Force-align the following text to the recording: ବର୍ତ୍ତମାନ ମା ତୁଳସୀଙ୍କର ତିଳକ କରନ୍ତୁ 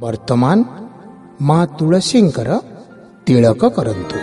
ବର୍ତ୍ତମାନ 0.00 0.58
ମା 1.48 1.58
ତୁଳସୀଙ୍କର 1.78 2.50
ତିଳକ 3.26 3.62
କରନ୍ତୁ 3.76 4.18